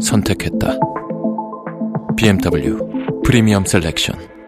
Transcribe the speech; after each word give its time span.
선택했다. 0.00 0.78
BMW 2.16 3.22
프리미엄 3.24 3.64
셀렉션. 3.64 4.39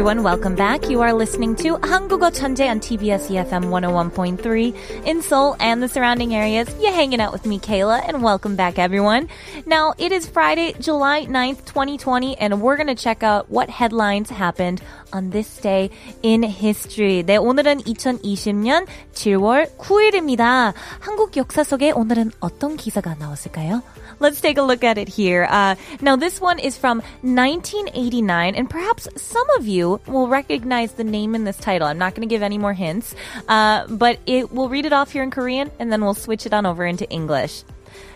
everyone, 0.00 0.22
welcome 0.22 0.54
back. 0.54 0.88
You 0.88 1.02
are 1.02 1.12
listening 1.12 1.54
to 1.56 1.76
한국어 1.76 2.30
천재 2.30 2.66
on 2.70 2.80
TBS 2.80 3.28
EFM 3.28 3.68
101.3 3.68 5.04
in 5.04 5.20
Seoul 5.20 5.54
and 5.60 5.82
the 5.82 5.88
surrounding 5.88 6.34
areas. 6.34 6.74
You're 6.80 6.94
hanging 6.94 7.20
out 7.20 7.30
with 7.30 7.44
me, 7.44 7.58
Kayla, 7.58 8.00
and 8.08 8.22
welcome 8.22 8.56
back 8.56 8.78
everyone. 8.78 9.28
Now, 9.66 9.92
it 9.98 10.12
is 10.12 10.26
Friday, 10.26 10.72
July 10.80 11.26
9th, 11.26 11.66
2020, 11.66 12.38
and 12.38 12.62
we're 12.62 12.78
gonna 12.78 12.94
check 12.94 13.22
out 13.22 13.50
what 13.50 13.68
headlines 13.68 14.30
happened 14.30 14.80
on 15.12 15.28
this 15.30 15.58
day 15.58 15.90
in 16.22 16.42
history. 16.42 17.22
네, 17.22 17.36
오늘은 17.36 17.82
2020년 17.82 18.86
7월 19.12 19.68
9일입니다. 19.76 20.72
한국 21.00 21.36
역사 21.36 21.62
속에 21.62 21.90
오늘은 21.90 22.32
어떤 22.40 22.76
기사가 22.76 23.14
나왔을까요? 23.18 23.82
Let's 24.18 24.40
take 24.40 24.56
a 24.56 24.62
look 24.62 24.82
at 24.82 24.96
it 24.96 25.08
here. 25.08 25.44
Uh, 25.44 25.74
now, 26.00 26.16
this 26.16 26.40
one 26.40 26.58
is 26.58 26.78
from 26.78 27.02
1989, 27.20 28.54
and 28.54 28.70
perhaps 28.70 29.08
some 29.16 29.44
of 29.58 29.66
you 29.66 29.89
will 29.90 30.28
recognize 30.28 30.92
the 30.92 31.04
name 31.04 31.34
in 31.34 31.44
this 31.44 31.56
title. 31.56 31.86
I'm 31.86 31.98
not 31.98 32.14
going 32.14 32.26
to 32.26 32.32
give 32.32 32.42
any 32.42 32.58
more 32.58 32.72
hints, 32.72 33.14
uh, 33.48 33.86
but 33.88 34.18
it 34.26 34.52
we'll 34.52 34.68
read 34.68 34.86
it 34.86 34.92
off 34.92 35.12
here 35.12 35.22
in 35.22 35.30
Korean, 35.30 35.70
and 35.78 35.92
then 35.92 36.02
we'll 36.02 36.14
switch 36.14 36.46
it 36.46 36.54
on 36.54 36.66
over 36.66 36.86
into 36.86 37.08
English. 37.10 37.64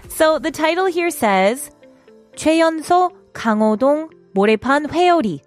So 0.08 0.38
the 0.38 0.50
title 0.50 0.86
here 0.86 1.10
says 1.10 1.70
최연소 2.36 3.10
강호동 3.32 4.10
모래판 4.34 4.90
회오리. 4.90 5.40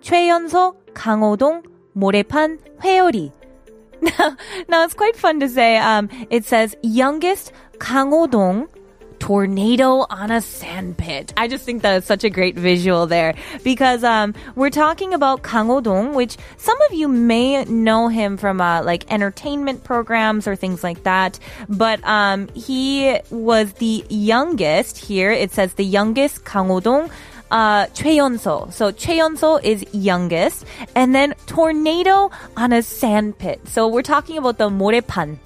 최연소 0.00 0.76
강호동 0.94 1.62
모래판 1.94 2.58
회오리. 2.80 3.32
Now, 4.02 4.36
now 4.68 4.84
it's 4.84 4.94
quite 4.94 5.16
fun 5.16 5.40
to 5.40 5.48
say. 5.48 5.78
Um, 5.78 6.08
it 6.30 6.44
says 6.44 6.76
youngest 6.82 7.52
강호동 7.78 8.68
tornado 9.21 10.07
on 10.09 10.31
a 10.31 10.41
sand 10.41 10.97
pit. 10.97 11.31
I 11.37 11.47
just 11.47 11.63
think 11.63 11.83
that 11.83 11.97
is 11.97 12.05
such 12.05 12.23
a 12.23 12.29
great 12.29 12.55
visual 12.55 13.05
there 13.05 13.35
because 13.63 14.03
um, 14.03 14.33
we're 14.55 14.71
talking 14.71 15.13
about 15.13 15.43
Kang 15.43 15.69
Dong, 15.83 16.15
which 16.15 16.37
some 16.57 16.81
of 16.89 16.93
you 16.93 17.07
may 17.07 17.63
know 17.65 18.07
him 18.07 18.35
from 18.35 18.59
uh, 18.59 18.81
like 18.83 19.09
entertainment 19.13 19.83
programs 19.83 20.47
or 20.47 20.55
things 20.55 20.83
like 20.83 21.03
that. 21.03 21.37
But 21.69 22.03
um, 22.03 22.49
he 22.55 23.19
was 23.29 23.73
the 23.73 24.03
youngest 24.09 24.97
here. 24.97 25.31
It 25.31 25.51
says 25.51 25.75
the 25.75 25.85
youngest 25.85 26.43
Kang 26.43 26.79
Dong 26.79 27.11
uh, 27.51 27.85
Cheonso. 27.93 28.73
So 28.73 28.91
Cheonso 28.91 29.63
is 29.63 29.85
youngest, 29.93 30.65
and 30.95 31.13
then 31.13 31.35
tornado 31.45 32.31
on 32.57 32.73
a 32.73 32.81
sandpit. 32.81 33.67
So 33.67 33.87
we're 33.87 34.01
talking 34.01 34.39
about 34.39 34.57
the 34.57 34.69
Morepan. 34.69 35.37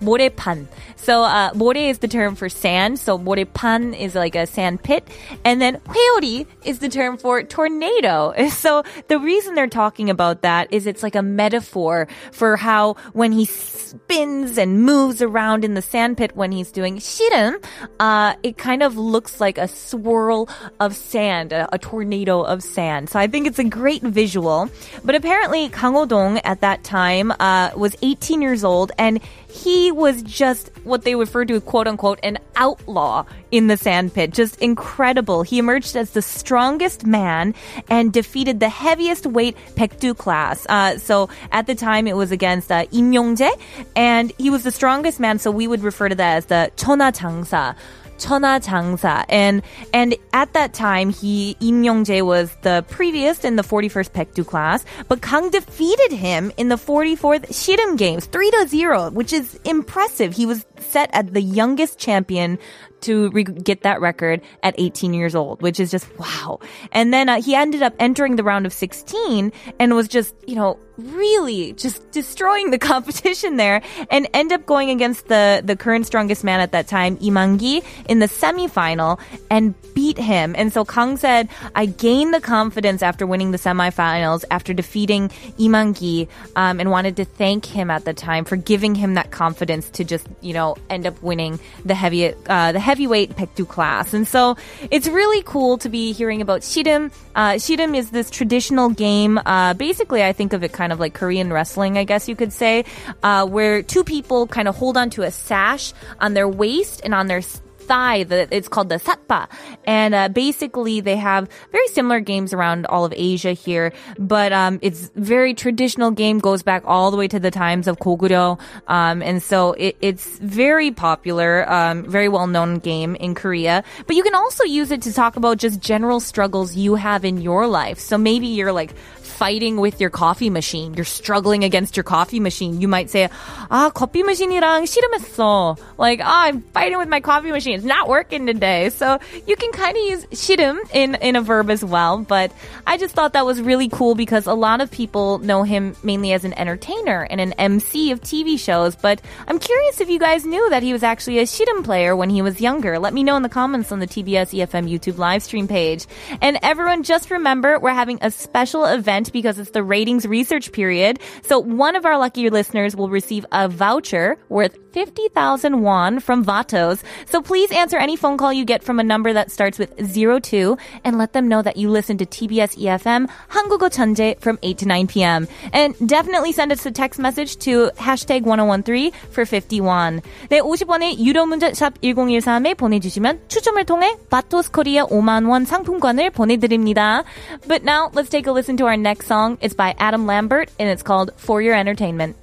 모래판. 0.00 0.66
So 0.96 1.22
uh, 1.22 1.52
is 1.76 1.98
the 1.98 2.08
term 2.08 2.34
for 2.34 2.48
sand. 2.48 2.98
So 2.98 3.18
모래판 3.18 3.98
is 3.98 4.14
like 4.14 4.34
a 4.34 4.46
sand 4.46 4.82
pit, 4.82 5.06
and 5.44 5.60
then 5.60 5.76
회오리 5.86 6.46
is 6.64 6.80
the 6.80 6.88
term 6.88 7.16
for 7.16 7.42
tornado. 7.42 8.34
So 8.56 8.82
the 9.08 9.18
reason 9.18 9.54
they're 9.54 9.68
talking 9.68 10.10
about 10.10 10.42
that 10.42 10.72
is 10.72 10.86
it's 10.86 11.02
like 11.02 11.14
a 11.14 11.22
metaphor 11.22 12.08
for 12.32 12.56
how 12.56 12.94
when 13.12 13.30
he 13.30 13.44
spins 13.44 14.58
and 14.58 14.82
moves 14.82 15.22
around 15.22 15.64
in 15.64 15.74
the 15.74 15.82
sand 15.82 16.16
pit 16.16 16.34
when 16.34 16.50
he's 16.50 16.72
doing 16.72 16.96
씨름, 16.96 17.62
uh, 18.00 18.34
it 18.42 18.58
kind 18.58 18.82
of 18.82 18.96
looks 18.96 19.40
like 19.40 19.58
a 19.58 19.68
swirl 19.68 20.48
of 20.80 20.96
sand, 20.96 21.52
a, 21.52 21.68
a 21.72 21.78
tornado 21.78 22.42
of 22.42 22.62
sand. 22.62 23.10
So 23.10 23.18
I 23.18 23.26
think 23.26 23.46
it's 23.46 23.58
a 23.58 23.64
great 23.64 24.02
visual. 24.02 24.68
But 25.04 25.14
apparently 25.14 25.68
Kang 25.68 26.08
Dong 26.08 26.38
at 26.38 26.60
that 26.60 26.82
time 26.82 27.32
uh, 27.38 27.70
was 27.76 27.94
18 28.02 28.42
years 28.42 28.64
old 28.64 28.92
and 28.98 29.20
he 29.56 29.90
was 29.90 30.22
just 30.22 30.70
what 30.84 31.02
they 31.02 31.14
refer 31.14 31.44
to 31.46 31.60
quote 31.60 31.88
unquote 31.88 32.20
an 32.22 32.38
outlaw 32.56 33.24
in 33.50 33.68
the 33.68 33.76
sandpit. 33.76 34.32
Just 34.32 34.60
incredible. 34.60 35.42
He 35.42 35.58
emerged 35.58 35.96
as 35.96 36.10
the 36.10 36.22
strongest 36.22 37.06
man 37.06 37.54
and 37.88 38.12
defeated 38.12 38.60
the 38.60 38.68
heaviest 38.68 39.26
weight 39.26 39.56
Pekdu 39.74 40.16
class. 40.16 40.66
Uh, 40.68 40.98
so 40.98 41.30
at 41.52 41.66
the 41.66 41.74
time 41.74 42.06
it 42.06 42.16
was 42.16 42.30
against 42.30 42.70
uh, 42.70 42.84
Im 42.92 43.12
Yong-jae 43.12 43.50
and 43.94 44.32
he 44.38 44.50
was 44.50 44.62
the 44.62 44.70
strongest 44.70 45.18
man. 45.20 45.38
So 45.38 45.50
we 45.50 45.66
would 45.66 45.82
refer 45.82 46.08
to 46.08 46.14
that 46.14 46.36
as 46.36 46.46
the 46.46 46.70
Chona 46.76 47.12
Changsa. 47.12 47.74
Chona 48.18 48.60
Changsa. 48.60 49.24
And 49.28 49.62
and 49.92 50.14
at 50.32 50.52
that 50.52 50.74
time 50.74 51.10
he 51.10 51.56
Im 51.60 51.82
Yong-jae 51.82 52.24
was 52.24 52.56
the 52.62 52.84
previous 52.88 53.44
in 53.44 53.56
the 53.56 53.62
41st 53.62 54.10
Pekdu 54.10 54.46
class, 54.46 54.84
but 55.08 55.22
Kang 55.22 55.50
defeated 55.50 56.12
him 56.12 56.52
in 56.56 56.68
the 56.68 56.76
44th 56.76 57.46
Shirim 57.48 57.96
games 57.96 58.26
3 58.26 58.50
to 58.50 58.68
0, 58.68 59.10
which 59.10 59.32
is 59.32 59.58
impressive. 59.64 60.34
He 60.34 60.46
was 60.46 60.64
set 60.78 61.10
at 61.12 61.34
the 61.34 61.42
youngest 61.42 61.98
champion 61.98 62.58
to 63.02 63.30
re- 63.30 63.44
get 63.44 63.82
that 63.82 64.00
record 64.00 64.40
at 64.62 64.74
18 64.78 65.14
years 65.14 65.34
old, 65.34 65.62
which 65.62 65.80
is 65.80 65.90
just 65.90 66.06
wow. 66.18 66.60
And 66.92 67.12
then 67.12 67.28
uh, 67.28 67.40
he 67.40 67.54
ended 67.54 67.82
up 67.82 67.94
entering 67.98 68.36
the 68.36 68.44
round 68.44 68.66
of 68.66 68.72
16 68.72 69.52
and 69.78 69.94
was 69.94 70.08
just, 70.08 70.34
you 70.46 70.54
know, 70.54 70.78
really 70.98 71.72
just 71.74 72.10
destroying 72.10 72.70
the 72.70 72.78
competition 72.92 73.56
there 73.56 73.82
and 74.10 74.28
end 74.32 74.52
up 74.52 74.66
going 74.66 74.90
against 74.90 75.28
the, 75.28 75.62
the 75.64 75.76
current 75.76 76.06
strongest 76.06 76.44
man 76.44 76.60
at 76.60 76.72
that 76.72 76.88
time, 76.88 77.16
Imangi, 77.18 77.84
in 78.08 78.18
the 78.18 78.26
semifinal 78.26 79.20
and 79.50 79.74
beat 79.94 80.18
him. 80.18 80.54
And 80.56 80.72
so 80.72 80.84
Kang 80.84 81.16
said, 81.16 81.48
I 81.74 81.86
gained 81.86 82.34
the 82.34 82.40
confidence 82.40 83.02
after 83.02 83.26
winning 83.26 83.50
the 83.50 83.58
semifinals, 83.58 84.44
after 84.50 84.72
defeating 84.72 85.28
Imangi, 85.58 86.28
um, 86.54 86.80
and 86.80 86.90
wanted 86.90 87.16
to 87.16 87.24
thank 87.24 87.64
him 87.64 87.90
at 87.90 88.04
the 88.04 88.14
time 88.14 88.44
for 88.44 88.56
giving 88.56 88.94
him 88.94 89.14
that 89.14 89.30
confidence 89.30 89.90
to 89.90 90.04
just, 90.04 90.26
you 90.40 90.52
know, 90.52 90.76
end 90.90 91.06
up 91.06 91.20
winning 91.22 91.60
the 91.84 91.94
heavy, 91.94 92.32
uh, 92.46 92.72
the 92.72 92.80
heavyweight 92.86 93.34
Pekdu 93.34 93.66
class. 93.66 94.14
And 94.14 94.28
so 94.28 94.56
it's 94.92 95.08
really 95.08 95.42
cool 95.42 95.76
to 95.78 95.88
be 95.88 96.12
hearing 96.12 96.40
about 96.40 96.60
Shirim. 96.60 97.10
Uh, 97.34 97.54
Shirim 97.58 97.96
is 97.96 98.10
this 98.10 98.30
traditional 98.30 98.90
game. 98.90 99.40
Uh, 99.44 99.74
basically, 99.74 100.22
I 100.22 100.32
think 100.32 100.52
of 100.52 100.62
it 100.62 100.72
kind 100.72 100.92
of 100.92 101.00
like 101.00 101.12
Korean 101.12 101.52
wrestling, 101.52 101.98
I 101.98 102.04
guess 102.04 102.28
you 102.28 102.36
could 102.36 102.52
say, 102.52 102.84
uh, 103.24 103.44
where 103.44 103.82
two 103.82 104.04
people 104.04 104.46
kind 104.46 104.68
of 104.68 104.76
hold 104.76 104.96
onto 104.96 105.22
a 105.22 105.32
sash 105.32 105.92
on 106.20 106.34
their 106.34 106.46
waist 106.48 107.00
and 107.02 107.12
on 107.12 107.26
their 107.26 107.42
thigh 107.86 108.24
that 108.24 108.48
it's 108.50 108.68
called 108.68 108.88
the 108.88 108.96
satpa. 108.96 109.48
And 109.86 110.14
uh, 110.14 110.28
basically 110.28 111.00
they 111.00 111.16
have 111.16 111.48
very 111.72 111.88
similar 111.88 112.20
games 112.20 112.52
around 112.52 112.86
all 112.86 113.04
of 113.04 113.12
asia 113.16 113.52
here 113.52 113.92
but 114.18 114.52
um, 114.52 114.78
it's 114.82 115.10
very 115.14 115.54
traditional 115.54 116.10
game 116.10 116.38
goes 116.38 116.62
back 116.62 116.82
all 116.84 117.10
the 117.10 117.16
way 117.16 117.28
to 117.28 117.40
the 117.40 117.50
times 117.50 117.86
of 117.88 117.98
koguryo 117.98 118.58
um, 118.88 119.22
and 119.22 119.42
so 119.42 119.72
it, 119.72 119.96
it's 120.00 120.38
very 120.38 120.90
popular 120.90 121.68
um, 121.70 122.04
very 122.04 122.28
well 122.28 122.46
known 122.46 122.78
game 122.78 123.14
in 123.16 123.34
korea. 123.34 123.84
But 124.06 124.16
you 124.16 124.22
can 124.22 124.34
also 124.34 124.64
use 124.64 124.90
it 124.90 125.02
to 125.02 125.12
talk 125.12 125.36
about 125.36 125.58
just 125.58 125.80
general 125.80 126.20
struggles 126.20 126.74
you 126.74 126.96
have 126.96 127.24
in 127.24 127.40
your 127.40 127.66
life. 127.66 127.98
So 127.98 128.18
maybe 128.18 128.48
you're 128.48 128.72
like 128.72 128.94
fighting 129.36 129.76
with 129.76 130.00
your 130.00 130.10
coffee 130.10 130.48
machine. 130.48 130.94
You're 130.94 131.04
struggling 131.04 131.62
against 131.64 131.96
your 131.96 132.04
coffee 132.04 132.40
machine. 132.40 132.80
You 132.80 132.88
might 132.88 133.10
say, 133.10 133.28
"Ah, 133.70 133.92
커피 133.92 134.24
머신이랑 134.24 134.88
씨름했어." 134.88 135.76
Like, 135.98 136.20
"Ah, 136.24 136.48
I'm 136.48 136.64
fighting 136.72 136.96
with 136.96 137.08
my 137.08 137.20
coffee 137.20 137.52
machine. 137.52 137.76
It's 137.76 137.84
not 137.84 138.08
working 138.08 138.46
today." 138.46 138.88
So 138.90 139.18
you 139.46 139.56
can 139.56 139.70
kind 139.72 139.96
of 139.96 140.02
use 140.02 140.24
씨름 140.32 140.80
in 140.92 141.16
in 141.20 141.36
a 141.36 141.42
verb 141.42 141.68
as 141.68 141.84
well. 141.84 142.24
But 142.24 142.50
I 142.86 142.96
just 142.96 143.14
thought 143.14 143.34
that 143.34 143.44
was 143.44 143.60
really 143.60 143.88
cool 143.88 144.14
because 144.14 144.46
a 144.46 144.56
lot 144.56 144.80
of 144.80 144.90
people 144.90 145.38
know 145.44 145.62
him 145.62 145.94
mainly 146.02 146.32
as 146.32 146.44
an 146.48 146.54
entertainer 146.56 147.28
and 147.28 147.40
an 147.40 147.52
MC 147.60 148.10
of 148.10 148.20
TV 148.24 148.56
shows. 148.56 148.96
But 148.96 149.20
I'm 149.46 149.58
curious 149.60 150.00
if 150.00 150.08
you 150.08 150.18
guys 150.18 150.48
knew 150.48 150.64
that 150.70 150.82
he 150.82 150.92
was 150.96 151.02
actually 151.02 151.38
a 151.38 151.44
씨름 151.44 151.84
player 151.84 152.16
when 152.16 152.30
he 152.30 152.40
was 152.40 152.60
younger. 152.60 152.98
Let 152.98 153.12
me 153.12 153.22
know 153.22 153.36
in 153.36 153.44
the 153.44 153.52
comments 153.52 153.92
on 153.92 154.00
the 154.00 154.06
TBS 154.08 154.56
EFM 154.56 154.88
YouTube 154.88 155.18
live 155.18 155.42
stream 155.42 155.68
page. 155.68 156.06
And 156.40 156.58
everyone, 156.62 157.02
just 157.02 157.30
remember 157.30 157.78
we're 157.78 157.92
having 157.92 158.18
a 158.22 158.30
special 158.30 158.84
event 158.86 159.25
because 159.31 159.59
it's 159.59 159.71
the 159.71 159.83
ratings 159.83 160.25
research 160.25 160.71
period. 160.71 161.19
So 161.43 161.59
one 161.59 161.95
of 161.95 162.05
our 162.05 162.17
lucky 162.17 162.49
listeners 162.49 162.95
will 162.95 163.09
receive 163.09 163.45
a 163.51 163.69
voucher 163.69 164.37
worth 164.49 164.77
50,000 164.91 165.81
won 165.81 166.19
from 166.19 166.43
Vatos. 166.43 167.01
So 167.25 167.41
please 167.41 167.61
please 167.61 167.77
answer 167.77 167.97
any 167.97 168.15
phone 168.15 168.37
call 168.37 168.51
you 168.51 168.65
get 168.65 168.83
from 168.83 168.99
a 168.99 169.03
number 169.03 169.33
that 169.33 169.51
starts 169.51 169.77
with 169.77 169.93
02 170.01 170.77
and 171.03 171.17
let 171.17 171.33
them 171.33 171.47
know 171.47 171.61
that 171.61 171.77
you 171.77 171.89
listen 171.89 172.17
to 172.17 172.25
TBS 172.25 172.75
EFM 172.75 173.29
한국어 173.49 173.87
천재 173.89 174.35
from 174.39 174.57
8 174.63 174.79
to 174.79 174.87
9 174.87 175.07
p.m. 175.07 175.47
And 175.73 175.95
definitely 176.03 176.51
send 176.51 176.71
us 176.71 176.83
a 176.85 176.91
text 176.91 177.19
message 177.19 177.57
to 177.59 177.91
hashtag 177.97 178.43
1013 178.43 179.11
for 179.29 179.45
51. 179.45 180.21
네, 180.49 180.59
50원의 180.59 181.19
유료 181.19 181.45
문자 181.45 181.71
샵 181.73 182.01
1013에 182.01 182.75
보내주시면 182.75 183.41
추첨을 183.47 183.85
통해 183.85 184.15
바토스 184.29 184.71
코리아 184.71 185.05
5만 185.05 185.47
원 185.47 185.65
상품권을 185.65 186.31
보내드립니다. 186.31 187.23
But 187.67 187.83
now 187.83 188.09
let's 188.13 188.29
take 188.29 188.47
a 188.47 188.51
listen 188.51 188.75
to 188.77 188.85
our 188.85 188.97
next 188.97 189.14
song. 189.22 189.58
is 189.60 189.74
by 189.74 189.94
Adam 189.98 190.26
Lambert 190.26 190.70
and 190.78 190.88
it's 190.88 191.02
called 191.02 191.30
For 191.36 191.62
Your 191.62 191.74
Entertainment. 191.74 192.36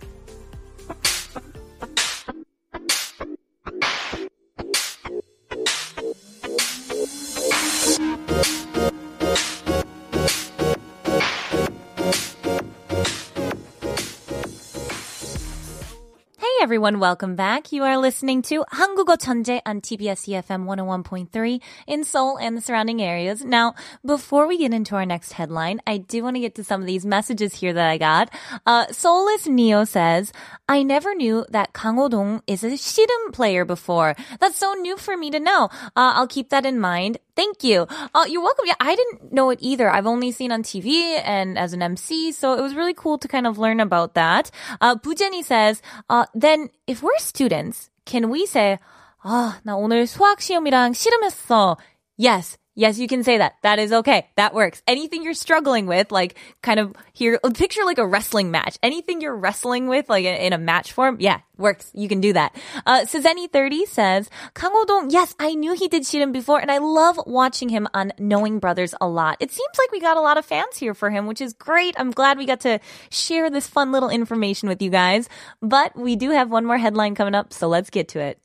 everyone, 16.73 16.99
welcome 16.99 17.37
back. 17.37 17.73
You 17.73 17.85
are 17.85 17.97
listening 17.97 18.43
to 18.43 18.65
한국어 18.73 19.17
천재 19.17 19.61
on 19.65 19.81
TBS 19.81 20.27
EFM 20.27 20.65
101.3 20.65 21.61
in 21.87 22.03
Seoul 22.03 22.37
and 22.37 22.57
the 22.57 22.61
surrounding 22.61 23.01
areas. 23.01 23.45
Now, 23.45 23.75
before 24.05 24.49
we 24.49 24.59
get 24.59 24.75
into 24.75 24.97
our 24.97 25.07
next 25.07 25.35
headline, 25.35 25.81
I 25.87 25.99
do 25.99 26.25
want 26.25 26.37
to 26.37 26.41
get 26.41 26.57
to 26.57 26.65
some 26.65 26.81
of 26.81 26.87
these 26.87 27.07
messages 27.07 27.55
here 27.55 27.73
that 27.73 27.89
I 27.89 27.97
got. 27.97 28.31
Uh, 28.67 28.87
Soulless 28.91 29.47
Neo 29.47 29.85
says, 29.85 30.33
I 30.69 30.83
never 30.83 31.15
knew 31.15 31.47
that 31.51 31.73
Kang 31.73 31.97
Ho-dong 31.97 32.43
is 32.47 32.65
a 32.65 32.71
씨름 32.71 33.33
player 33.33 33.65
before. 33.65 34.17
That's 34.41 34.59
so 34.59 34.75
new 34.75 34.97
for 34.97 35.17
me 35.17 35.31
to 35.31 35.41
know. 35.41 35.71
Uh, 35.97 36.13
I'll 36.19 36.27
keep 36.27 36.51
that 36.51 36.67
in 36.67 36.81
mind. 36.81 37.19
Thank 37.36 37.64
you. 37.64 37.88
Uh, 38.14 38.26
you're 38.28 38.44
welcome. 38.44 38.66
Yeah, 38.68 38.76
I 38.80 38.96
didn't 38.96 39.34
know 39.34 39.50
it 39.50 39.60
either. 39.62 39.90
I've 39.90 40.06
only 40.06 40.32
seen 40.32 40.52
on 40.52 40.62
TV 40.62 41.20
and 41.24 41.58
as 41.58 41.74
an 41.74 41.82
MC, 41.82 42.32
so 42.32 42.54
it 42.54 42.62
was 42.62 42.76
really 42.76 42.94
cool 42.94 43.18
to 43.18 43.28
kind 43.28 43.48
of 43.48 43.58
learn 43.58 43.80
about 43.80 44.14
that. 44.14 44.52
Uh, 44.80 44.96
says, 45.42 45.82
uh, 46.10 46.26
then 46.36 46.70
if 46.86 47.02
we're 47.02 47.18
students, 47.18 47.90
can 48.06 48.30
we 48.30 48.46
say, 48.46 48.78
ah, 49.24 49.60
나 49.66 49.76
오늘 49.76 50.06
수학 50.06 50.42
시험이랑 50.42 50.94
씨름했어. 50.94 51.78
Yes, 52.18 52.58
Yes, 52.76 52.98
you 52.98 53.08
can 53.08 53.24
say 53.24 53.38
that. 53.38 53.54
That 53.62 53.78
is 53.78 53.94
okay. 53.94 54.30
That 54.36 54.56
works. 54.56 54.82
Anything 54.88 55.24
you're 55.24 55.36
struggling 55.36 55.86
with, 55.86 56.12
like 56.12 56.36
kind 56.64 56.80
of 56.80 56.96
here, 57.14 57.40
picture 57.54 57.84
like 57.86 58.00
a 58.00 58.08
wrestling 58.08 58.50
match. 58.50 58.80
Anything 58.82 59.22
you're 59.22 59.36
wrestling 59.36 59.88
with, 59.88 60.10
like 60.10 60.26
in 60.26 60.54
a 60.54 60.58
match 60.58 60.92
form, 60.92 61.18
yeah, 61.20 61.42
works. 61.56 61.92
You 61.94 62.08
can 62.08 62.20
do 62.20 62.34
that. 62.34 62.56
Uh, 62.86 63.02
Suzanne30 63.02 63.86
says, 63.86 64.30
Kang 64.56 64.72
Ho-dong, 64.74 65.12
yes, 65.12 65.36
I 65.40 65.54
knew 65.54 65.76
he 65.76 65.88
did 65.88 66.02
Shirin 66.02 66.32
before 66.34 66.60
and 66.60 66.72
I 66.72 66.80
love 66.80 67.20
watching 67.28 67.70
him 67.70 67.88
on 67.94 68.12
Knowing 68.18 68.58
Brothers 68.58 68.96
a 69.00 69.08
lot. 69.08 69.38
It 69.40 69.52
seems 69.52 69.78
like 69.78 69.92
we 69.92 70.00
got 70.00 70.18
a 70.18 70.22
lot 70.22 70.40
of 70.40 70.46
fans 70.46 70.78
here 70.78 70.96
for 70.96 71.12
him, 71.12 71.28
which 71.28 71.42
is 71.42 71.54
great. 71.54 71.94
I'm 72.00 72.10
glad 72.10 72.40
we 72.40 72.48
got 72.48 72.62
to 72.62 72.80
share 73.12 73.52
this 73.52 73.68
fun 73.68 73.92
little 73.92 74.10
information 74.10 74.68
with 74.68 74.82
you 74.82 74.90
guys. 74.90 75.30
But 75.62 75.96
we 75.96 76.16
do 76.16 76.32
have 76.32 76.50
one 76.50 76.66
more 76.66 76.80
headline 76.80 77.14
coming 77.14 77.36
up, 77.36 77.54
so 77.54 77.68
let's 77.68 77.92
get 77.92 78.08
to 78.10 78.20
it. 78.20 78.40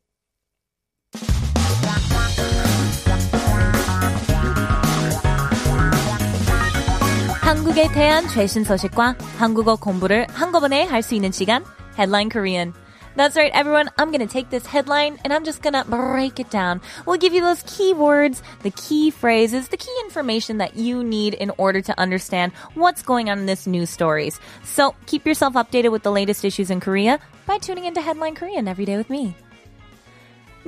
한국에 7.68 7.90
대한 7.92 8.26
최신 8.30 8.64
소식과 8.64 9.16
한국어 9.38 9.76
공부를 9.76 10.26
한꺼번에 10.30 10.86
할 10.86 11.04
수 11.04 11.14
있는 11.14 11.32
시간, 11.34 11.66
Headline 11.98 12.30
Korean. 12.30 12.74
That's 13.18 13.36
right, 13.36 13.52
everyone. 13.54 13.90
I'm 13.98 14.12
going 14.12 14.26
to 14.26 14.32
take 14.32 14.50
this 14.50 14.66
headline 14.66 15.20
and 15.24 15.34
I'm 15.34 15.44
just 15.44 15.62
going 15.62 15.74
to 15.74 15.84
break 15.84 16.40
it 16.40 16.50
down. 16.50 16.82
We'll 17.06 17.20
give 17.20 17.34
you 17.34 17.42
those 17.42 17.62
key 17.68 17.94
words, 17.94 18.42
the 18.64 18.72
key 18.72 19.12
phrases, 19.12 19.68
the 19.68 19.78
key 19.78 19.94
information 20.06 20.58
that 20.60 20.78
you 20.78 21.04
need 21.04 21.36
in 21.36 21.52
order 21.58 21.82
to 21.82 22.00
understand 22.00 22.54
what's 22.74 23.04
going 23.04 23.30
on 23.30 23.40
in 23.40 23.46
this 23.46 23.68
news 23.68 23.90
stories. 23.92 24.40
So 24.64 24.96
keep 25.06 25.28
yourself 25.28 25.54
updated 25.54 25.92
with 25.92 26.02
the 26.02 26.12
latest 26.12 26.46
issues 26.46 26.72
in 26.72 26.80
Korea 26.80 27.20
by 27.46 27.60
tuning 27.60 27.84
into 27.86 28.02
Headline 28.02 28.34
Korean 28.36 28.68
every 28.70 28.86
day 28.86 28.98
with 28.98 29.12
me. 29.12 29.36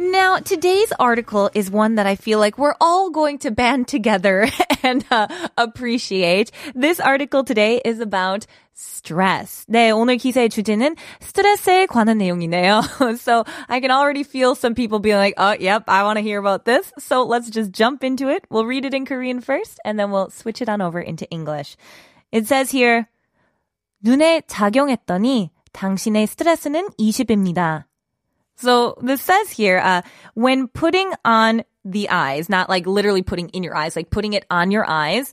Now, 0.01 0.39
today's 0.39 0.91
article 0.99 1.51
is 1.53 1.71
one 1.71 1.97
that 1.97 2.07
I 2.07 2.17
feel 2.17 2.39
like 2.39 2.57
we're 2.57 2.75
all 2.81 3.11
going 3.11 3.37
to 3.41 3.51
band 3.51 3.87
together 3.87 4.49
and 4.83 5.05
uh, 5.11 5.29
appreciate. 5.59 6.51
This 6.75 7.01
article 7.01 7.45
today 7.45 7.83
is 7.85 8.01
about 8.01 8.47
stress. 8.73 9.67
네, 9.69 9.91
오늘 9.91 10.17
기사의 10.17 10.49
주제는 10.49 10.97
스트레스에 11.21 11.85
관한 11.87 12.17
내용이네요. 12.17 13.19
so 13.21 13.45
I 13.69 13.81
can 13.81 13.91
already 13.91 14.23
feel 14.23 14.55
some 14.55 14.75
people 14.75 15.01
being 15.01 15.19
like, 15.19 15.35
oh, 15.37 15.55
yep, 15.61 15.85
I 15.87 16.03
want 16.03 16.17
to 16.17 16.23
hear 16.23 16.41
about 16.41 16.65
this. 16.65 16.91
So 16.99 17.23
let's 17.23 17.51
just 17.51 17.71
jump 17.71 18.03
into 18.03 18.31
it. 18.31 18.47
We'll 18.49 18.65
read 18.65 18.87
it 18.87 18.95
in 18.95 19.05
Korean 19.05 19.43
first 19.43 19.81
and 19.85 20.01
then 20.01 20.11
we'll 20.11 20.31
switch 20.31 20.63
it 20.63 20.71
on 20.71 20.81
over 20.81 20.99
into 20.99 21.29
English. 21.29 21.77
It 22.33 22.47
says 22.47 22.71
here, 22.71 23.07
눈에 24.03 24.41
착용했더니 24.47 25.51
당신의 25.75 26.27
스트레스는 26.27 26.89
20입니다. 26.99 27.90
So 28.61 28.97
this 29.01 29.23
says 29.23 29.51
here, 29.51 29.79
uh, 29.79 30.03
when 30.35 30.69
putting 30.69 31.13
on 31.25 31.65
the 31.85 32.11
eyes, 32.11 32.49
not 32.49 32.69
like 32.69 32.87
literally 32.87 33.23
putting 33.23 33.49
in 33.51 33.63
your 33.63 33.75
eyes, 33.75 33.97
like 33.97 34.11
putting 34.11 34.35
it 34.35 34.45
on 34.51 34.71
your 34.71 34.89
eyes, 34.89 35.33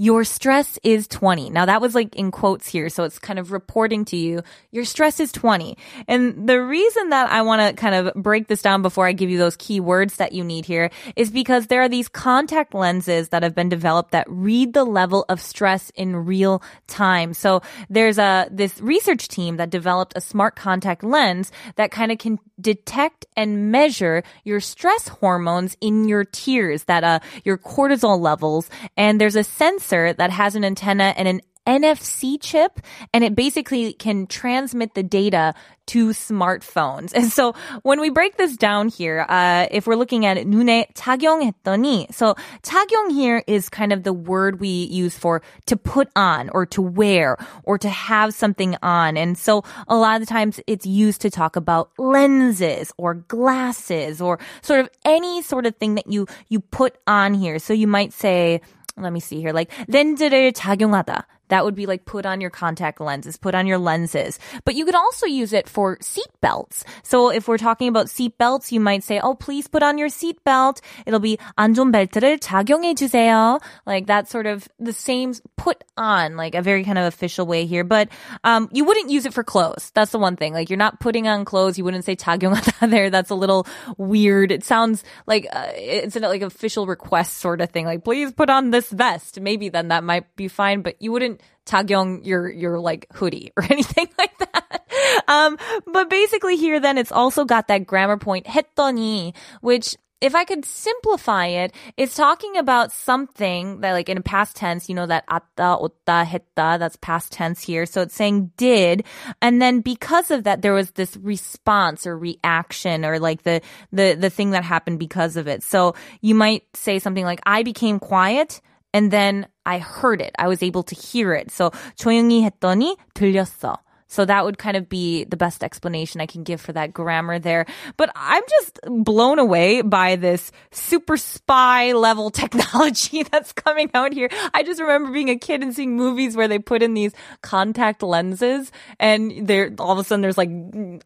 your 0.00 0.24
stress 0.24 0.78
is 0.82 1.06
20. 1.08 1.50
Now 1.50 1.66
that 1.66 1.82
was 1.82 1.94
like 1.94 2.16
in 2.16 2.30
quotes 2.30 2.66
here, 2.66 2.88
so 2.88 3.04
it's 3.04 3.18
kind 3.18 3.38
of 3.38 3.52
reporting 3.52 4.06
to 4.06 4.16
you, 4.16 4.42
your 4.70 4.86
stress 4.86 5.20
is 5.20 5.30
20. 5.30 5.76
And 6.08 6.48
the 6.48 6.58
reason 6.62 7.10
that 7.10 7.30
I 7.30 7.42
want 7.42 7.60
to 7.60 7.78
kind 7.78 7.94
of 7.94 8.14
break 8.14 8.48
this 8.48 8.62
down 8.62 8.80
before 8.80 9.06
I 9.06 9.12
give 9.12 9.28
you 9.28 9.36
those 9.36 9.56
key 9.56 9.78
words 9.78 10.16
that 10.16 10.32
you 10.32 10.42
need 10.42 10.64
here 10.64 10.90
is 11.16 11.30
because 11.30 11.66
there 11.66 11.82
are 11.82 11.88
these 11.90 12.08
contact 12.08 12.72
lenses 12.72 13.28
that 13.28 13.42
have 13.42 13.54
been 13.54 13.68
developed 13.68 14.12
that 14.12 14.24
read 14.30 14.72
the 14.72 14.84
level 14.84 15.26
of 15.28 15.38
stress 15.38 15.90
in 15.90 16.16
real 16.16 16.62
time. 16.86 17.34
So 17.34 17.60
there's 17.90 18.16
a, 18.16 18.48
this 18.50 18.80
research 18.80 19.28
team 19.28 19.58
that 19.58 19.68
developed 19.68 20.14
a 20.16 20.22
smart 20.22 20.56
contact 20.56 21.04
lens 21.04 21.52
that 21.76 21.90
kind 21.90 22.10
of 22.10 22.16
can 22.16 22.38
detect 22.58 23.26
and 23.36 23.70
measure 23.70 24.22
your 24.44 24.60
stress 24.60 25.08
hormones 25.08 25.76
in 25.82 26.08
your 26.08 26.24
tears, 26.24 26.84
that, 26.84 27.04
uh, 27.04 27.20
your 27.44 27.58
cortisol 27.58 28.18
levels. 28.18 28.70
And 28.96 29.20
there's 29.20 29.36
a 29.36 29.44
sensor 29.44 29.89
sensor 29.89 30.13
that 30.13 30.29
has 30.29 30.55
an 30.55 30.63
antenna 30.63 31.13
and 31.17 31.27
an 31.27 31.41
NFC 31.65 32.37
chip 32.39 32.79
and 33.11 33.23
it 33.23 33.33
basically 33.33 33.93
can 33.93 34.27
transmit 34.27 34.93
the 34.93 35.01
data 35.01 35.55
to 35.87 36.09
smartphones. 36.09 37.13
And 37.15 37.31
so 37.31 37.55
when 37.81 37.99
we 37.99 38.11
break 38.11 38.37
this 38.37 38.55
down 38.57 38.89
here, 38.89 39.25
uh, 39.27 39.65
if 39.71 39.87
we're 39.87 39.95
looking 39.95 40.27
at 40.27 40.37
it, 40.37 40.45
눈에 40.45 40.93
착용했더니, 40.93 42.13
so 42.13 42.35
착용 42.61 43.09
here 43.09 43.43
is 43.47 43.69
kind 43.69 43.91
of 43.91 44.03
the 44.03 44.13
word 44.13 44.59
we 44.59 44.69
use 44.69 45.17
for 45.17 45.41
to 45.65 45.75
put 45.75 46.09
on 46.15 46.49
or 46.49 46.67
to 46.67 46.83
wear 46.83 47.37
or 47.63 47.79
to 47.79 47.89
have 47.89 48.35
something 48.35 48.77
on. 48.83 49.17
And 49.17 49.35
so 49.35 49.63
a 49.87 49.95
lot 49.95 50.21
of 50.21 50.27
the 50.27 50.31
times 50.31 50.59
it's 50.67 50.85
used 50.85 51.21
to 51.21 51.31
talk 51.31 51.55
about 51.55 51.89
lenses 51.97 52.93
or 52.97 53.15
glasses 53.15 54.21
or 54.21 54.37
sort 54.61 54.81
of 54.81 54.89
any 55.03 55.41
sort 55.41 55.65
of 55.65 55.75
thing 55.77 55.95
that 55.95 56.05
you, 56.05 56.27
you 56.49 56.59
put 56.59 56.97
on 57.07 57.33
here. 57.33 57.57
So 57.57 57.73
you 57.73 57.87
might 57.87 58.13
say, 58.13 58.61
let 58.97 59.11
me 59.11 59.19
see 59.19 59.41
here, 59.41 59.51
like 59.51 59.71
렌즈를 59.87 60.53
착용하다. 60.53 61.25
That 61.49 61.63
would 61.63 61.75
be 61.75 61.85
like 61.85 62.05
put 62.05 62.25
on 62.25 62.41
your 62.41 62.49
contact 62.49 62.99
lenses, 62.99 63.37
put 63.37 63.53
on 63.53 63.67
your 63.67 63.77
lenses. 63.77 64.39
But 64.63 64.73
you 64.75 64.85
could 64.85 64.95
also 64.95 65.27
use 65.27 65.53
it 65.53 65.69
for 65.69 65.97
seat 66.01 66.31
belts. 66.41 66.83
So 67.03 67.29
if 67.29 67.47
we're 67.47 67.59
talking 67.59 67.87
about 67.87 68.09
seat 68.09 68.37
belts, 68.37 68.71
you 68.71 68.79
might 68.79 69.03
say, 69.03 69.19
oh, 69.19 69.35
please 69.35 69.67
put 69.67 69.83
on 69.83 69.97
your 69.97 70.09
seat 70.09 70.43
belt. 70.43 70.81
It'll 71.05 71.19
be 71.19 71.37
안전벨트를 71.57 72.39
착용해 72.39 72.95
주세요. 72.95 73.59
Like 73.85 74.07
that 74.07 74.27
sort 74.27 74.47
of 74.47 74.67
the 74.79 74.93
same 74.93 75.33
put 75.59 75.83
on, 75.97 76.35
like 76.35 76.55
a 76.55 76.61
very 76.61 76.83
kind 76.83 76.97
of 76.97 77.05
official 77.05 77.45
way 77.45 77.65
here. 77.65 77.83
But 77.83 78.09
um, 78.43 78.69
you 78.71 78.85
wouldn't 78.85 79.09
use 79.09 79.25
it 79.25 79.33
for 79.33 79.43
clothes. 79.43 79.91
That's 79.93 80.11
the 80.11 80.19
one 80.19 80.35
thing. 80.35 80.53
Like 80.53 80.69
you're 80.69 80.77
not 80.77 80.99
putting 80.99 81.27
on 81.27 81.45
clothes. 81.45 81.77
You 81.77 81.83
wouldn't 81.83 82.05
say 82.05 82.15
착용하다 82.15 82.89
there. 82.89 83.09
That's 83.09 83.29
a 83.29 83.35
little 83.35 83.67
weird. 83.97 84.51
It 84.51 84.63
sounds 84.63 85.03
like 85.27 85.47
uh, 85.51 85.71
it's 85.75 86.15
an 86.15 86.23
like 86.23 86.41
official 86.41 86.87
request 86.87 87.37
sort 87.37 87.61
of 87.61 87.69
thing. 87.69 87.85
Like 87.85 88.03
please 88.03 88.31
put 88.31 88.49
on 88.49 88.71
this 88.71 88.89
vest. 88.89 89.39
Maybe 89.39 89.69
then 89.69 89.89
that 89.89 90.03
might 90.03 90.35
be 90.35 90.47
fine, 90.47 90.81
but 90.81 91.01
you 91.01 91.11
wouldn't 91.11 91.41
착용 91.65 92.25
your 92.25 92.49
your 92.49 92.79
like 92.79 93.07
hoodie 93.13 93.51
or 93.57 93.63
anything 93.63 94.07
like 94.17 94.37
that. 94.37 94.85
Um, 95.27 95.57
but 95.91 96.09
basically 96.09 96.55
here 96.55 96.79
then 96.79 96.97
it's 96.97 97.11
also 97.11 97.45
got 97.45 97.67
that 97.67 97.85
grammar 97.85 98.17
point 98.17 98.45
했더니, 98.45 99.33
which 99.61 99.95
if 100.21 100.33
I 100.33 100.45
could 100.45 100.65
simplify 100.65 101.47
it, 101.47 101.73
it's 101.97 102.15
talking 102.15 102.57
about 102.57 102.91
something 102.91 103.81
that 103.81 103.91
like 103.91 104.09
in 104.09 104.23
past 104.23 104.55
tense, 104.55 104.87
you 104.89 104.95
know, 104.95 105.05
that 105.05 105.25
아따, 105.27 105.79
오따, 105.79 106.25
했다, 106.25 106.79
that's 106.79 106.95
past 106.95 107.33
tense 107.33 107.61
here. 107.61 107.85
So 107.85 108.01
it's 108.01 108.15
saying 108.15 108.51
did. 108.57 109.03
And 109.41 109.61
then 109.61 109.81
because 109.81 110.31
of 110.31 110.45
that, 110.45 110.61
there 110.61 110.73
was 110.73 110.91
this 110.91 111.15
response 111.17 112.07
or 112.07 112.17
reaction 112.17 113.05
or 113.05 113.19
like 113.19 113.43
the, 113.43 113.61
the, 113.91 114.17
the 114.19 114.29
thing 114.29 114.51
that 114.51 114.63
happened 114.63 114.99
because 114.99 115.35
of 115.35 115.47
it. 115.47 115.63
So 115.63 115.95
you 116.21 116.33
might 116.33 116.63
say 116.73 116.97
something 116.97 117.25
like, 117.25 117.41
I 117.45 117.63
became 117.63 117.99
quiet 117.99 118.61
and 118.93 119.11
then 119.11 119.47
I 119.65 119.79
heard 119.79 120.21
it. 120.21 120.33
I 120.39 120.47
was 120.47 120.63
able 120.63 120.83
to 120.83 120.95
hear 120.95 121.33
it. 121.33 121.51
So 121.51 121.71
조용히 121.99 122.49
했더니 122.49 122.95
들렸어. 123.13 123.77
So 124.10 124.24
that 124.24 124.44
would 124.44 124.58
kind 124.58 124.76
of 124.76 124.88
be 124.88 125.22
the 125.22 125.36
best 125.36 125.62
explanation 125.62 126.20
I 126.20 126.26
can 126.26 126.42
give 126.42 126.60
for 126.60 126.72
that 126.72 126.92
grammar 126.92 127.38
there. 127.38 127.64
But 127.96 128.10
I'm 128.16 128.42
just 128.48 128.80
blown 128.84 129.38
away 129.38 129.82
by 129.82 130.16
this 130.16 130.50
super 130.72 131.16
spy 131.16 131.92
level 131.92 132.30
technology 132.30 133.22
that's 133.30 133.52
coming 133.52 133.88
out 133.94 134.12
here. 134.12 134.28
I 134.52 134.64
just 134.64 134.80
remember 134.80 135.12
being 135.12 135.30
a 135.30 135.38
kid 135.38 135.62
and 135.62 135.74
seeing 135.74 135.96
movies 135.96 136.36
where 136.36 136.48
they 136.48 136.58
put 136.58 136.82
in 136.82 136.94
these 136.94 137.12
contact 137.40 138.02
lenses 138.02 138.72
and 138.98 139.46
there 139.46 139.72
all 139.78 139.92
of 139.92 139.98
a 139.98 140.04
sudden 140.04 140.22
there's 140.22 140.36
like 140.38 140.50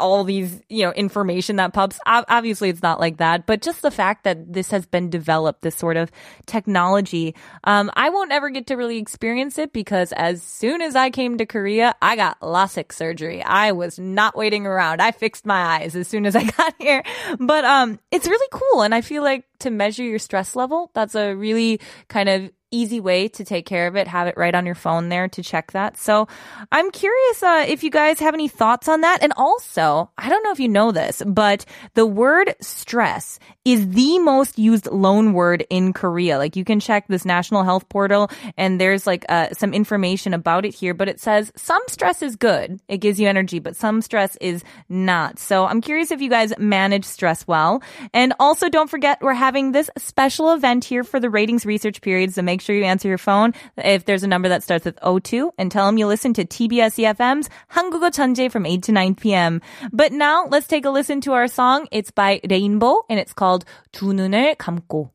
all 0.01 0.25
these, 0.25 0.63
you 0.71 0.87
know, 0.87 0.93
information 0.93 1.57
that 1.57 1.75
pops. 1.75 2.01
Obviously 2.07 2.71
it's 2.71 2.83
not 2.83 3.01
like 3.01 3.19
that, 3.19 3.45
but 3.45 3.61
just 3.61 3.83
the 3.83 3.91
fact 3.91 4.25
that 4.25 4.51
this 4.51 4.71
has 4.71 4.87
been 4.87 5.11
developed, 5.11 5.61
this 5.61 5.77
sort 5.77 5.99
of 5.99 6.11
technology, 6.47 7.35
um, 7.65 7.91
I 7.95 8.09
won't 8.09 8.33
ever 8.33 8.49
get 8.49 8.69
to 8.69 8.77
really 8.77 8.97
experience 8.97 9.59
it 9.59 9.75
because 9.75 10.13
as 10.13 10.43
soon 10.43 10.81
as 10.81 10.97
I 10.97 11.11
came 11.11 11.37
to 11.37 11.45
Korea, 11.45 11.95
I 12.01 12.17
got 12.17 12.41
LASIK 12.41 12.94
surgery. 12.95 13.43
I 13.43 13.73
was 13.73 13.99
not 13.99 14.37
waiting 14.37 14.67
around. 14.67 15.03
I 15.03 15.11
fixed 15.11 15.47
my 15.47 15.79
eyes 15.79 15.97
as 15.97 16.09
soon 16.09 16.27
as 16.27 16.37
I 16.37 16.45
got 16.57 16.75
here. 16.79 17.03
But 17.39 17.65
um, 17.65 17.99
it's 18.11 18.27
really 18.27 18.49
cool, 18.51 18.83
and 18.83 18.95
I 18.95 19.01
feel 19.01 19.23
like 19.23 19.45
to 19.61 19.71
measure 19.71 20.05
your 20.05 20.19
stress 20.19 20.57
level, 20.57 20.91
that's 20.95 21.15
a 21.15 21.35
really 21.35 21.81
kind 22.09 22.29
of 22.29 22.51
easy 22.75 23.01
way 23.01 23.29
to 23.29 23.45
take 23.45 23.67
care 23.67 23.87
of 23.87 23.97
it. 23.97 24.09
Have 24.09 24.27
it 24.27 24.37
right 24.37 24.55
on 24.55 24.67
your 24.67 24.75
phone 24.75 25.09
there 25.09 25.29
to 25.29 25.43
check 25.43 25.73
that. 25.73 25.97
So 25.97 26.29
I'm 26.73 26.91
curious 26.91 27.43
uh, 27.43 27.65
if 27.69 27.83
you 27.83 27.91
guys 27.91 28.19
have 28.21 28.35
any 28.35 28.49
thoughts 28.49 28.89
on 28.89 29.03
that. 29.03 29.23
And 29.23 29.33
also, 29.37 30.11
I 30.19 30.29
don't 30.29 30.43
know 30.43 30.53
if 30.53 30.61
you 30.61 30.69
know 30.69 30.93
this, 30.93 31.23
but 31.27 31.65
the 31.95 32.07
word 32.07 32.55
stress 32.61 33.39
is 33.65 33.89
the 33.91 34.19
most 34.19 34.59
used 34.59 34.87
loan 34.87 35.33
word 35.33 35.65
in 35.71 35.93
Korea. 35.93 36.37
Like 36.37 36.57
you 36.57 36.65
can 36.65 36.81
check 36.81 37.07
this 37.09 37.25
national 37.25 37.63
health 37.65 37.89
portal 37.89 38.31
and 38.59 38.81
there's 38.81 39.07
like 39.07 39.25
uh, 39.29 39.49
some 39.53 39.73
information 39.73 40.35
about 40.35 40.65
it 40.67 40.75
here, 40.75 40.93
but 40.93 41.09
it 41.09 41.21
says 41.21 41.53
some 41.57 41.83
stress 41.89 42.23
is 42.23 42.37
good. 42.37 42.81
It 42.89 42.99
gives 42.99 43.19
you 43.19 43.29
energy, 43.29 43.61
but 43.61 43.77
some 43.77 44.03
stress 44.03 44.37
is 44.41 44.65
not. 44.89 45.39
So 45.39 45.65
I'm 45.65 45.81
curious 45.81 46.11
if 46.11 46.21
you 46.21 46.29
guys 46.29 46.53
manage 46.59 47.05
stress 47.05 47.47
well. 47.47 47.83
And 48.13 48.35
also 48.39 48.69
don't 48.69 48.91
forget 48.91 49.23
we're 49.23 49.33
having 49.33 49.73
this 49.73 49.89
special 49.97 50.53
event 50.53 50.85
here 50.85 51.05
for 51.05 51.19
the 51.19 51.31
ratings 51.31 51.65
research 51.65 52.03
periods. 52.03 52.35
So 52.35 52.43
make 52.43 52.61
sure 52.64 52.76
you 52.76 52.84
answer 52.84 53.08
your 53.08 53.18
phone 53.18 53.54
if 53.78 54.06
there's 54.06 54.24
a 54.24 54.28
number 54.28 54.50
that 54.50 54.64
starts 54.64 54.86
with 54.86 54.98
02 55.02 55.52
and 55.58 55.72
tell 55.72 55.86
them 55.86 55.98
you 55.98 56.08
listen 56.08 56.34
to 56.34 56.46
TBS 56.46 56.98
EFM's 56.98 57.50
한국어 57.74 58.10
천재 58.10 58.52
from 58.52 58.66
8 58.66 58.84
to 58.84 58.92
9 58.92 59.16
p.m. 59.16 59.62
But 59.92 60.12
now 60.12 60.46
let's 60.48 60.68
take 60.68 60.86
a 60.86 60.90
listen 60.90 61.22
to 61.22 61.34
our 61.34 61.48
song. 61.48 61.88
It's 61.92 62.12
by 62.12 62.42
Rainbow 62.50 63.04
and 63.10 63.20
it's 63.20 63.34
called 63.34 63.66
두 63.92 64.14
눈을 64.14 64.56
감고. 64.56 65.12